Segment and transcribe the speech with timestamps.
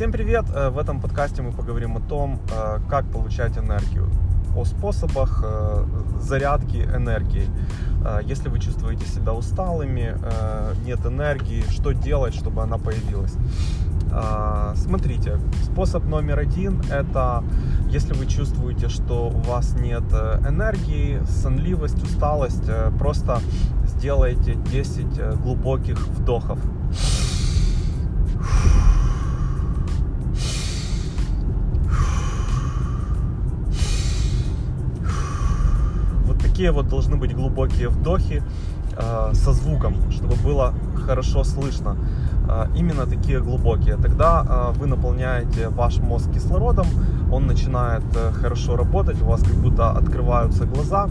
[0.00, 0.46] Всем привет!
[0.54, 4.08] Э, В этом подкасте мы поговорим о том, э, как получать энергию,
[4.56, 5.84] о способах э,
[6.22, 7.50] зарядки энергией.
[8.02, 10.16] Э, Если вы чувствуете себя усталыми,
[10.86, 13.34] нет энергии, что делать, чтобы она появилась?
[14.74, 17.44] Смотрите, способ номер один– это
[17.90, 20.04] если вы чувствуете, что у вас нет
[20.48, 23.40] энергии, сонливость, усталость, просто
[24.00, 26.58] сделайте 10 э, глубоких вдохов.
[36.60, 38.42] Такие вот должны быть глубокие вдохи
[38.94, 40.74] э, со звуком, чтобы было
[41.06, 41.96] хорошо слышно.
[42.50, 43.96] Э, именно такие глубокие.
[43.96, 46.86] Тогда э, вы наполняете ваш мозг кислородом,
[47.32, 51.08] он начинает э, хорошо работать, у вас как будто открываются глаза,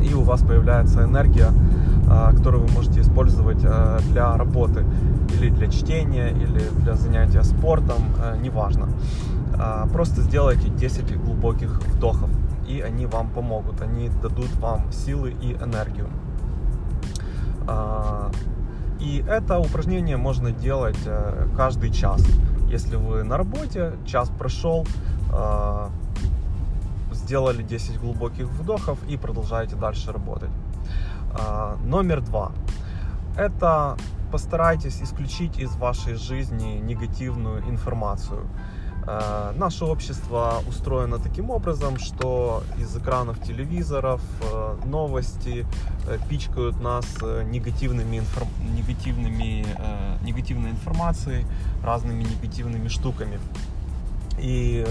[0.00, 1.48] и у вас появляется энергия,
[2.08, 4.84] э, которую вы можете использовать э, для работы
[5.40, 8.88] или для чтения, или для занятия спортом, э, неважно.
[9.58, 12.30] Э, Просто сделайте 10 глубоких вдохов,
[12.68, 16.08] и они вам помогут, они дадут вам силы и энергию.
[17.66, 18.30] А,
[19.00, 22.24] И это упражнение можно делать э, каждый час.
[22.68, 24.86] Если вы на работе, час прошел,
[25.32, 25.88] э,
[27.12, 30.50] сделали 10 глубоких вдохов и продолжаете дальше работать.
[31.34, 32.52] А, Номер два.
[33.36, 33.96] Это
[34.30, 38.46] постарайтесь исключить из вашей жизни негативную информацию.
[39.06, 45.66] Э, Наше общество устроено таким образом, что из экранов телевизоров э, новости
[46.06, 47.04] э, пичкают нас
[47.44, 49.66] негативными, информ- негативными,
[50.22, 51.46] негативной информацией,
[51.84, 53.38] разными негативными штуками.
[54.38, 54.84] И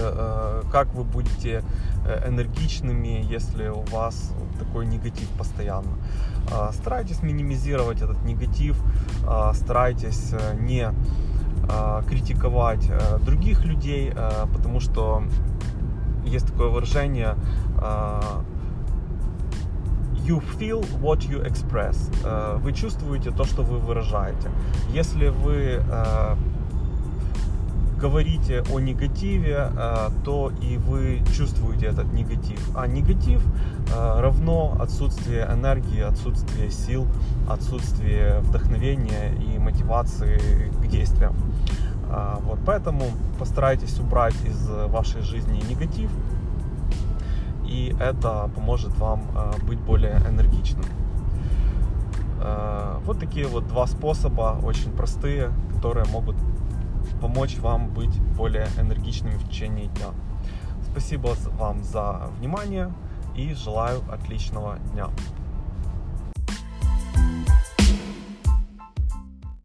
[0.70, 1.62] как вы будете
[2.26, 5.98] энергичными, если у вас такой негатив постоянно.
[6.72, 8.80] Старайтесь минимизировать этот негатив,
[9.52, 10.88] старайтесь не
[12.08, 15.22] критиковать э, других людей, э, потому что
[16.24, 17.36] есть такое выражение
[17.80, 18.20] э,
[20.26, 21.96] you feel what you express.
[22.24, 24.50] Э, Вы чувствуете то, что вы выражаете.
[24.92, 26.36] Если вы э,
[28.00, 32.60] говорите о негативе, э, то и вы чувствуете этот негатив.
[32.76, 33.42] А негатив
[33.94, 37.06] э, равно отсутствие энергии, отсутствие сил,
[37.48, 41.34] отсутствие вдохновения и мотивации к действиям.
[42.14, 43.04] А, Вот, поэтому
[43.38, 46.10] постарайтесь убрать из вашей жизни негатив,
[47.66, 50.84] и это поможет вам э, быть более энергичным.
[52.40, 56.36] Э, Вот такие вот два способа, очень простые, которые могут
[57.20, 60.08] помочь вам быть более энергичными в течение дня.
[60.90, 62.92] Спасибо вам за внимание
[63.34, 65.08] и желаю отличного дня.